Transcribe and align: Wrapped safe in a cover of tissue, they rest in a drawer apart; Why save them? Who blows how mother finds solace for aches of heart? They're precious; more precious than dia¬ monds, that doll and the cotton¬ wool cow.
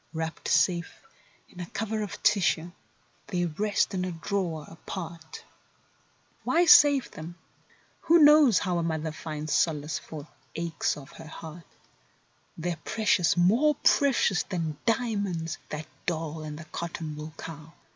Wrapped 0.13 0.47
safe 0.47 1.03
in 1.47 1.59
a 1.59 1.67
cover 1.67 2.01
of 2.01 2.23
tissue, 2.23 2.71
they 3.27 3.45
rest 3.45 3.93
in 3.93 4.03
a 4.03 4.11
drawer 4.11 4.65
apart; 4.67 5.43
Why 6.43 6.65
save 6.65 7.11
them? 7.11 7.35
Who 8.05 8.19
blows 8.23 8.57
how 8.57 8.81
mother 8.81 9.11
finds 9.11 9.53
solace 9.53 9.99
for 9.99 10.27
aches 10.55 10.97
of 10.97 11.11
heart? 11.11 11.67
They're 12.57 12.79
precious; 12.83 13.37
more 13.37 13.75
precious 13.83 14.41
than 14.41 14.79
dia¬ 14.87 15.21
monds, 15.21 15.57
that 15.69 15.85
doll 16.07 16.41
and 16.41 16.57
the 16.57 16.65
cotton¬ 16.65 17.15
wool 17.15 17.35
cow. 17.37 17.71